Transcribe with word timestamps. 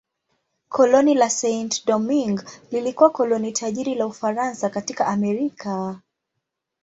Koloni 0.69 1.13
la 1.15 1.29
Saint-Domingue 1.29 2.43
lilikuwa 2.71 3.09
koloni 3.09 3.51
tajiri 3.51 3.95
la 3.95 4.05
Ufaransa 4.07 4.69
katika 4.69 5.07
Amerika. 5.07 6.01